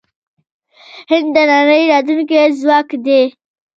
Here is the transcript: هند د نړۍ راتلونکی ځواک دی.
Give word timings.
هند 1.11 1.29
د 1.35 1.37
نړۍ 1.51 1.81
راتلونکی 1.91 2.39
ځواک 2.61 2.89
دی. 3.05 3.21